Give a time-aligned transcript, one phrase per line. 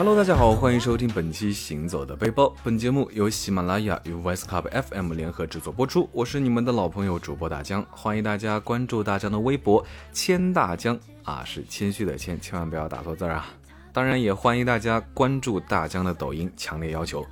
[0.00, 2.44] Hello，大家好，欢迎收听本期《行走的背包》。
[2.64, 6.08] 本节目由喜马拉雅与 Voice Club FM 联合制作播出。
[6.10, 13.44] 我是你们的老朋友主播大江，欢迎大家关注大江的微博“谦大江”啊，是谦虚的谦，千万不要打错字啊。
[13.92, 17.22] 当然，也欢迎大家关注大江的抖音，强烈要求。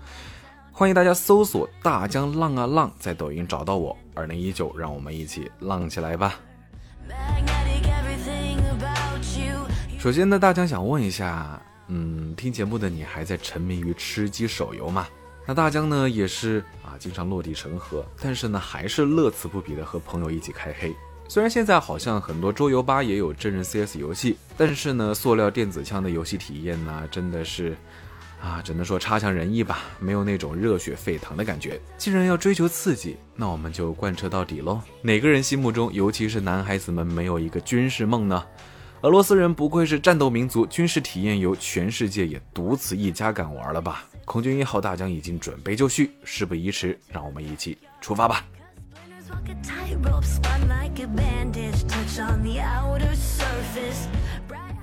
[0.71, 3.97] 欢迎大家搜索“大江浪啊浪”在抖音找到我。
[4.13, 6.39] 二零一九，让我们一起浪起来吧。
[9.99, 11.59] 首先呢，大江想问一下。
[11.89, 15.09] 嗯，听节目的你还在沉迷于吃鸡手游吗？
[15.47, 20.95] 那大江呢也是啊，经常落地成盒，但是呢还是乐此不疲的和朋友一起开黑。
[21.27, 27.77] 虽然现在好像很多桌游吧也有真人 CS 游戏，但是呢，塑料电子枪的游戏体验呢真的是
[28.43, 31.81] 啊，只能说差强人意吧，没有那种热血沸腾的感觉。
[31.97, 34.81] 既然要追求刺激，那我们就贯彻到底喽。
[35.03, 38.45] 哪个人心目中，尤其是男孩子们，没有一个军事梦呢？
[39.03, 44.05] 俄罗斯人不愧是战斗民族，军事体验游全世界也独此一家，敢玩了吧？
[44.25, 48.45] 空军一号大将已经准备就绪，事不宜迟，让我们一起出发吧！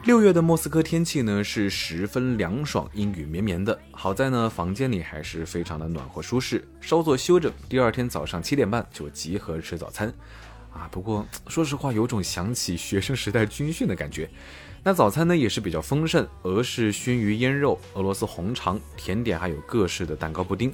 [0.05, 3.77] 六月的莫斯科天气呢是十分凉爽，阴雨绵绵的。
[3.91, 10.13] 好在呢，房间里还是非常的暖和舒适，稍作休整，第二天早上七点半就集合吃早餐。
[10.75, 14.29] 啊，不过说实话，有种想起学生时代军训的感觉。
[14.83, 20.71] 那早餐呢也是比较丰盛，俄式熏鱼腌肉、俄罗斯红肠、甜点，还有各式的蛋糕布丁。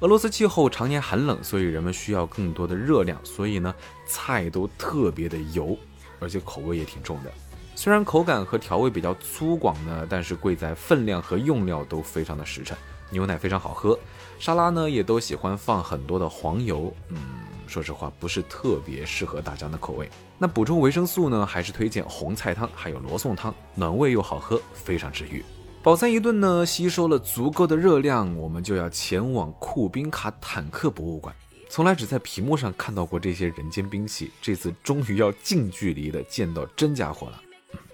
[0.00, 3.74] 俄罗斯气候常年寒冷，所以人们需要更多的热量，所以呢
[4.06, 5.76] 菜都特别的油，
[6.20, 7.32] 而且口味也挺重的。
[7.74, 12.76] 虽然口感和调味比较粗犷呢，但是贵在分量和用料都非常的实诚。
[13.10, 13.98] 牛奶非常好喝，
[14.38, 17.18] 沙拉呢也都喜欢放很多的黄油，嗯。
[17.66, 20.08] 说实话，不是特别适合大家的口味。
[20.38, 25.44] 那补充维生素呢，还是推荐红菜汤，还有罗宋汤，暖胃又好喝，非常治愈。
[25.82, 31.34] 饱餐一顿呢，吸收了足够的热量，我们就要前往库宾卡坦克博物馆。
[31.68, 37.40] 从来只在屏幕上看到过这些人间兵器，这次终于要近距离的见到真家伙了，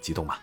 [0.00, 0.38] 激动吧？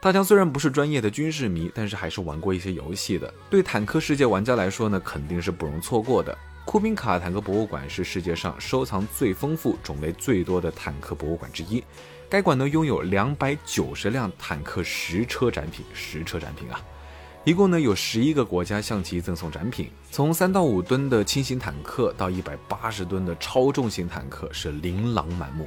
[0.00, 3.32] 大江虽然不是专业的军事迷，但是还是玩过一些游戏的。
[3.50, 6.36] 对坦克世界玩家来说呢，肯定是不容错过的。
[6.68, 11.82] 库宾卡坦克博物馆是世界上收藏最丰富、种类最多的坦克博物馆之一。
[12.28, 16.78] 该馆呢拥有两百九十辆坦克实车展品，实车展品啊，
[17.42, 25.66] 一共呢有十一个国家向其赠送展品，从三到五吨的轻型坦克到一百八十吨的超重型坦克是琳琅满目。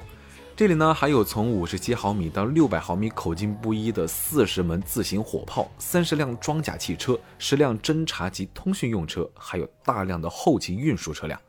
[0.62, 11.42] 这里呢，还有从五十七毫米到六百毫米口径不一的四十门自行火炮，三十辆装甲汽车，十辆侦察及通讯用车，还有大量的后勤运输车辆。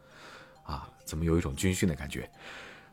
[0.62, 2.26] 啊，怎么有一种军训的感觉？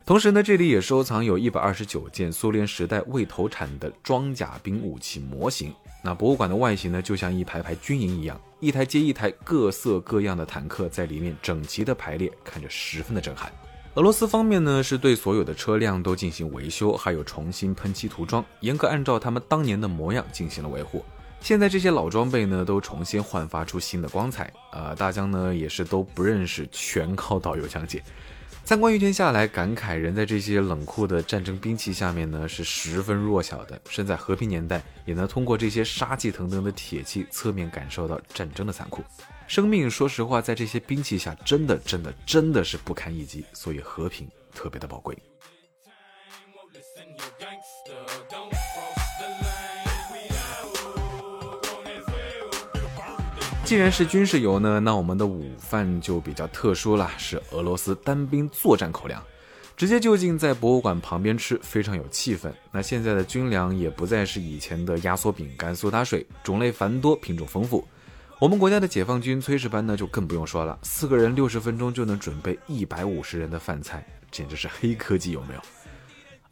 [0.04, 5.72] 同时呢，这里也收藏有一百二十九件苏联时代未投产的装甲兵武器模型。
[6.04, 13.50] 那博物馆的外形呢，就像一排排军营一样，一台接一台各色各样的坦克在里面整齐的排列，看着十分的震撼。
[13.94, 21.04] 俄罗斯方面呢，是对所有的车辆都进行维修，还有重新喷漆涂装，严格按照他们当年的模样进行了维护。
[21.40, 24.52] 现在这些老装备呢，都重新焕发出新的光彩。
[24.70, 28.00] 呃，大疆呢也是都不认识，全靠导游讲解。
[28.62, 33.80] 参观一天下来，感慨人在这些冷酷的战争兵器下面呢，是十分弱小的。
[33.88, 39.02] 身在和平年代，也能通过这些杀气腾腾的铁器，侧面感受到战争的残酷。
[39.50, 43.44] 生命，说实话，在这些兵器下，真的、真的、真的是不堪一击。
[43.52, 45.18] 所以，和平特别的宝贵。
[53.64, 59.20] 既然是军事游呢，那我们的午饭就比较特殊了，是俄罗斯单兵作战口粮，
[59.76, 62.52] 直接就近在博物馆旁边吃，非常有气氛。
[62.70, 67.84] 那现在的军粮也不再是以前的压缩饼干、苏打水，种类繁多，品种丰富。
[68.40, 75.60] 我们国家的解放军炊事班呢，就更不用说了，四个人六十分钟就能准备一百五十人的饭菜，简直是黑科技，有没有？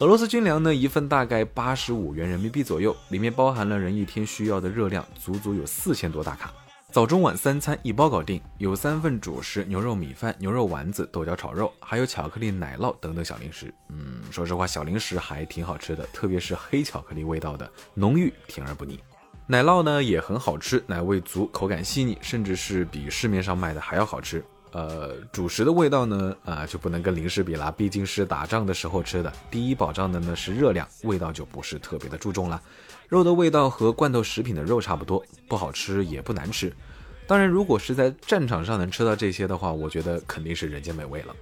[0.01, 6.53] 俄罗斯军粮呢，一份大概八十五元人民币左右，里面包含了人一天需要的热量，足足有四千多大卡，
[6.93, 13.73] 早中晚三餐一包搞定，有三份主食：牛肉米饭、牛肉丸子、豆角炒肉，还有巧克力奶酪等等小零食。
[13.89, 19.01] 嗯，说实话，小零食还挺好吃的，特别是黑巧克力味道的，浓郁甜而不腻。
[19.51, 24.45] 奶酪呢也很好吃，奶味足，口感细腻，甚至是比市面上卖的还要好吃。
[24.73, 29.33] 呃，主食的味道呢，啊就不能跟零食比了，毕竟是打仗的时候吃的。
[29.51, 32.61] 第一保障的呢是热量，味道就不是特别的注重了。
[33.09, 36.71] 肉的味道和罐头食品的肉差不多，不好吃也不难吃。
[37.27, 41.35] 当然，如果是在战场上能吃到这些的话，我觉得肯定是人间美味了。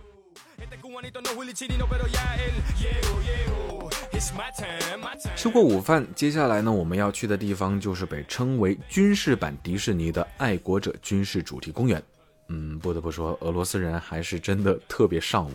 [5.36, 12.02] 吃过午饭，接下来呢，我们要去的地方就是被称为军事版迪士尼的爱国者军事主题公园。
[12.48, 15.52] 嗯，不得不说，俄罗斯人还是真的特别上午。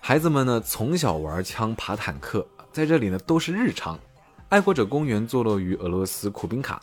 [0.00, 3.98] 孩子们呢，从小玩枪、爬坦克，在这里呢都是日常。
[4.50, 6.82] 爱国者公园坐落于俄罗斯库宾卡，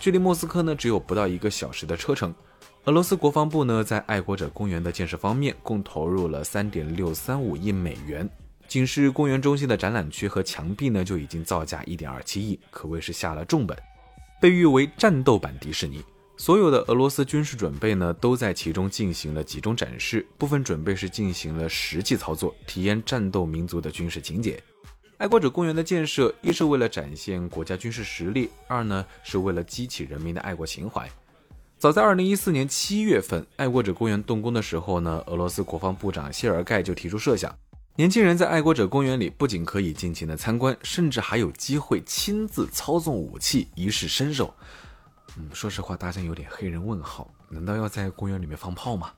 [0.00, 2.34] 距离莫斯科呢只有不到一个小时的车程。
[2.84, 8.28] 俄罗斯国防部呢，在爱国者公园的建设方面，共投入了三点六三五亿美元。
[8.66, 13.76] 仅是公园中心的展览区和墙壁呢，就已经造价一点二七亿，可谓是下了重本，
[14.40, 16.02] 被誉为战斗版迪士尼。
[16.36, 24.60] 所有的俄罗斯军事准备呢，都在其中进行了集中展示，部分准备是进行了实际操作，体验战斗民族的军事情节。
[25.16, 31.08] 爱国者公园的建设，一是为了展现国家军事实力，二呢是为了激起人民的爱国情怀。
[31.78, 37.54] 早在二零一四年七月份，爱国者公园动工的时候呢，俄罗斯国防部长谢尔盖就提出设想。
[37.96, 44.52] 年轻人在爱国者公园里不仅可以尽情的参观，甚至还有机会亲自操纵武器，一试身手。
[45.36, 49.12] 嗯，说实话，大家有点黑人问号，难道要在公园里面放炮吗？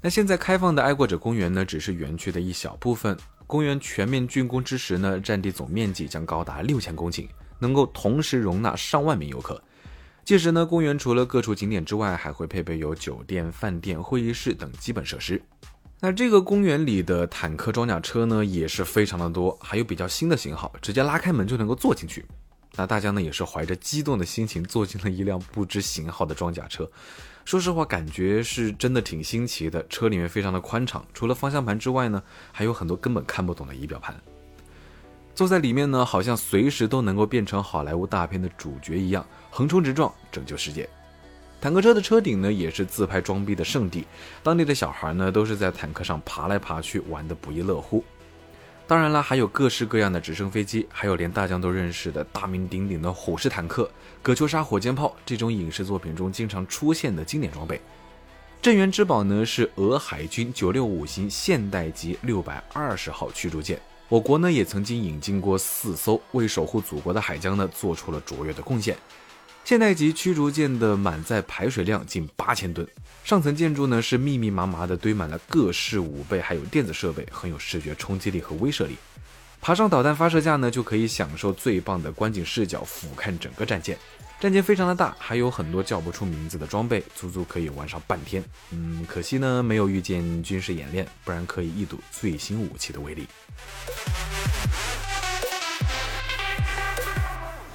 [0.00, 3.14] 那现在开放的爱国者公园呢，只是园区的一小部分。
[3.46, 7.28] 公园全面竣工之时呢，占地总面积将高达六千公顷，
[7.58, 9.62] 能够同时容纳上万名游客。
[10.24, 15.42] 届时呢，公园除了各处景点之外，还会配备有酒店、饭店、会议室等基本设施。
[16.06, 22.22] 那这个公园里的坦克装甲车呢，也是非常的多，还有比较新的型号，直接拉开门就能够坐进去。
[22.74, 26.86] 那大家呢也是怀着激动的心情坐进了一辆不知型号的装甲车。
[27.46, 29.82] 说实话，感觉是真的挺新奇的。
[29.88, 32.22] 车里面非常的宽敞，除了方向盘之外呢，
[32.52, 34.14] 还有很多根本看不懂的仪表盘。
[35.34, 40.86] 坐在里面呢，好像随时都能够变成好莱坞大片的主角一样，横冲直撞，拯救世界。
[41.64, 44.06] 坦克车的车顶呢，也是自拍装逼的圣地，
[44.42, 48.04] 当地的小孩呢，都是在坦克上爬来爬去，玩得不亦乐乎。
[48.86, 53.90] 当然了，还有各式各样的直升飞机，还有连大疆都认识的大名鼎鼎的虎式坦克、
[54.20, 57.80] 葛秋莎火箭炮，这种影视作品中经常出现的经典装备。
[58.60, 63.80] 镇园之宝呢，是俄海军九六五型现代级六百二十号驱逐舰，
[64.10, 68.94] 我国呢也曾经引进过四艘，为守护祖国的海疆呢，做出了卓越的贡献。
[69.64, 72.86] 现代级驱逐舰的满载排水量近八千吨，
[73.24, 78.96] 上层建筑呢是密密麻麻的堆满了各式武备，还有电子设备，很有视觉冲击力和威慑力。
[79.62, 83.98] 爬上导弹发射架呢，就可以享受最棒的观景视角，俯瞰整个战舰。
[84.38, 88.44] 战舰非常的大，还有很多叫不出名字的装备，足足可以玩上半天。
[88.70, 93.26] 嗯，可惜呢没有遇见军事演练，不然可以一睹最新武器的威力。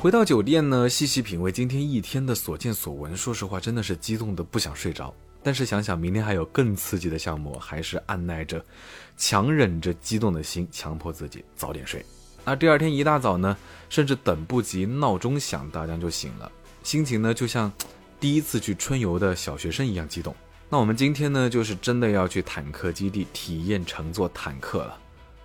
[0.02, 3.14] 回到酒店呢，细细品味今天一天的所见所闻。
[3.18, 5.14] 说实话，真的是激动的不想睡着。
[5.44, 8.64] 但是想想明天还有更刺激的项目，还是按耐着，
[9.18, 12.06] 强忍着激动的心，强迫自己早点睡。
[12.46, 13.58] 而第二天一大早呢，
[13.90, 16.50] 甚至等不及闹钟响，大家就醒了，
[16.82, 17.70] 心情呢就像
[18.22, 20.34] 第一次去春游的小学生一样激动。
[20.70, 24.98] 那我们今天呢，就是真的要去坦克基地体验乘坐坦克了。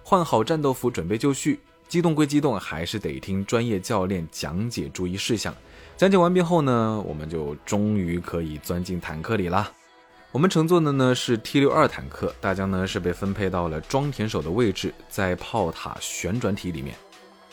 [0.05, 1.59] 换好战斗服，准备就绪。
[1.95, 5.55] 激动归激动，还是得听专业教练讲解注意事项。
[5.97, 9.71] 讲解完毕后呢，我们就终于可以钻进坦克里啦。
[10.33, 16.97] 我们乘坐的呢是 T 六二坦克，大家呢是被分配到了装填手的位置，在炮塔旋转体里面。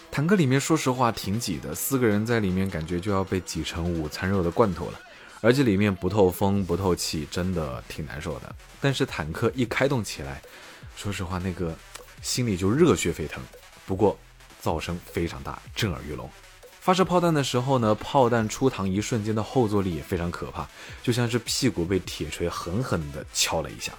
[0.10, 5.00] 坦克里面说实话挺挤的，四个人在里面感觉就要被挤成午餐肉的罐头了，
[5.42, 8.56] 而且里面不透风不透气，真的挺难受的。
[8.82, 10.42] 但是坦克一开动起来，
[10.96, 11.72] 说实话那个
[12.24, 13.40] 心里就热血沸腾。
[13.86, 14.18] 不过，
[14.62, 16.30] 噪声非常大，震耳欲聋。
[16.80, 20.68] 发射炮弹的时候呢，炮弹出膛一瞬间的后坐力也非常可怕，
[21.04, 23.94] 就像是屁股被铁锤狠狠地敲了一下。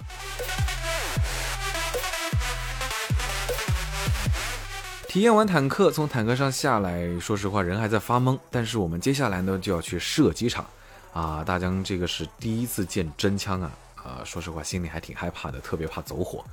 [5.07, 8.37] 体验完坦克，从坦克上下来，说实话人还在发懵。
[8.49, 10.65] 但是我们接下来呢就要去射击场，
[11.13, 16.43] 啊，大疆这个是第一次见真枪啊，啊，说实话心里还挺害怕的，特别怕走火。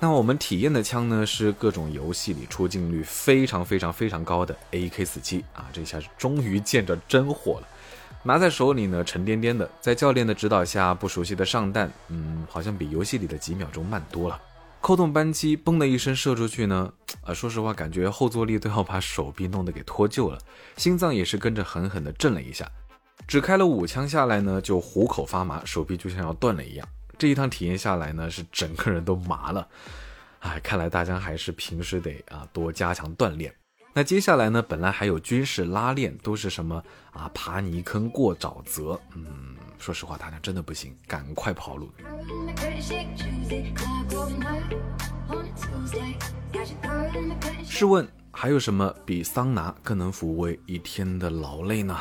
[0.00, 7.68] 那我们体验的枪呢，是各种游戏里出镜率非常非常非常高的 AK47 啊，这下是终于见着真火了。
[8.22, 14.40] 拿在手里呢，沉甸甸的，在教练的指导下，不熟悉的上弹，嗯，好像比游戏里的几秒钟慢多了。
[14.80, 20.38] 扣动扳机，嘣的一声射出去呢，啊，说实话，感觉后坐力都要把手臂弄得给脱臼了，
[20.76, 22.70] 心脏也是跟着狠狠地震了一下。
[23.26, 26.88] 只开了五枪下来呢，就虎口发麻，手臂就像要断了一样。
[27.18, 29.66] 这一趟体验下来呢，是整个人都麻了，
[30.40, 33.52] 哎，看来大家还是平时得啊多加强锻炼。
[33.92, 41.90] 那接下来呢，本来还有军事拉练，都是什么啊爬泥坑、过沼泽，嗯，说实话，大家真的不行，赶快跑路。
[47.64, 51.98] 试问，还有什么比桑拿更能抚慰一天的劳累呢？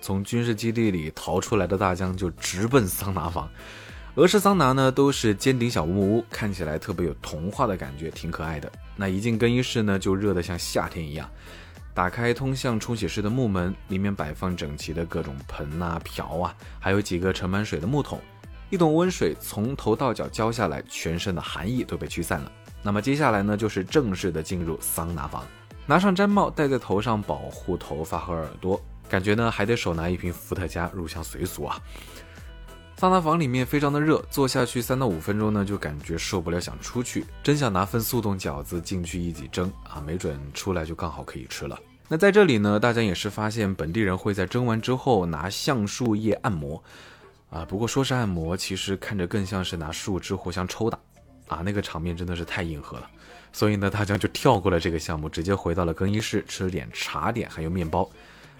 [0.00, 3.50] 从军事基地里逃出来的大江就直奔桑拿房。
[4.16, 8.70] 俄式桑拿呢，都是尖顶小木屋，看起来特别有童话的感觉，挺可爱的。
[8.94, 11.28] 那一进更衣室呢，就热得像夏天一样。
[11.92, 18.20] 打开通向冲洗室的木门，里面摆放整齐的各种盆啊、瓢啊，还有几个盛满水的木桶。
[18.70, 22.52] 一桶温水从头到脚浇下来，全身的寒意都被驱散了。
[22.84, 25.44] 那么接下来呢，就是正式的进入桑拿房，
[25.86, 28.80] 拿上毡帽戴在头上，保护头发和耳朵。
[29.08, 31.80] 感觉呢，还得手拿一瓶伏特加入乡随俗啊。
[33.04, 37.26] 桑拿房里面非常的热，坐下去三到五分钟呢，就感觉受不了，想出去。
[37.42, 41.78] 真想拿份速冻饺子进去一起蒸啊，没准出来就刚好可以吃了。
[42.08, 46.82] 那在这里呢，大家也是发现本地人会在蒸完之后拿橡树叶按摩
[47.50, 47.62] 啊。
[47.66, 50.98] 不过说是按摩，其实看着更像是拿树枝互相抽打
[51.48, 53.06] 啊，那个场面真的是太硬核了。
[53.52, 58.08] 所以呢，大家就跳过了这个项目，直接回到了更衣室吃了点茶点还有面包。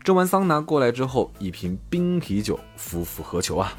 [0.02, 3.74] 蒸完桑拿过来之后，一瓶冰啤酒，夫复何求啊！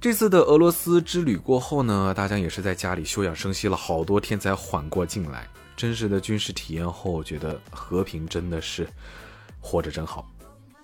[0.00, 5.46] 这次的俄罗斯之旅过后呢，大家也是在家里休养生息了好多天才缓过劲来。
[5.76, 8.88] 真实的军事体验后，觉得和平真的是
[9.60, 10.26] 活着真好。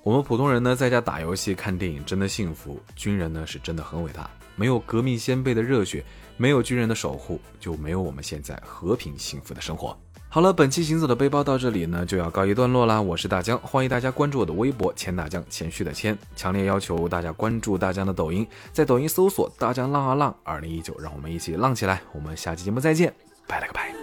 [0.02, 4.30] 我们普通人呢，在家打游戏、看电影，真的幸福；军人呢，是真的很伟大。
[4.54, 6.04] 没有革命先辈的热血，
[6.36, 9.96] 没有军人的守护，就没有我们现在和平幸福的生活。
[10.28, 13.00] 好了，本期行走的背包到这里呢就要告一段落啦。
[13.00, 16.18] 我是大江，欢迎大家关注我的微博“钱大江”，谦虚的谦。
[16.34, 22.02] 强烈要求大家关注大江的抖音，在抖音搜索“大江浪啊浪”，二零一九，让我们一起浪起来。
[22.12, 23.14] 我们下期节目再见，
[23.46, 23.95] 拜了个拜。